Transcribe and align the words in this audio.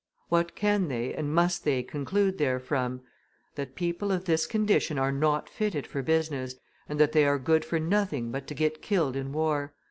What 0.29 0.55
can 0.55 0.87
they 0.87 1.13
and 1.13 1.31
must 1.31 1.63
they 1.63 1.83
conclude 1.83 2.39
therefrom? 2.39 3.01
That 3.53 3.75
people 3.75 4.11
of 4.11 4.25
this 4.25 4.47
condition 4.47 4.97
are 4.97 5.11
not 5.11 5.47
fitted 5.47 5.85
for 5.85 6.01
business, 6.01 6.55
and 6.89 6.99
that 6.99 7.11
they 7.11 7.23
are 7.23 7.37
good 7.37 7.63
for 7.63 7.79
nothing 7.79 8.31
but 8.31 8.47
to 8.47 8.55
get 8.55 8.81
killed 8.81 9.15
in 9.15 9.31
war. 9.31 9.75